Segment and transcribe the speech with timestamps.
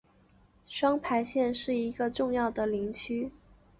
[0.65, 3.31] 双牌县是一个重要林区。